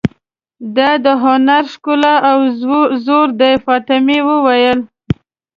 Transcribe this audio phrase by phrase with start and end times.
[0.75, 2.37] دا د هنر ښکلا او
[3.05, 4.79] زور دی، فاطمه وویل.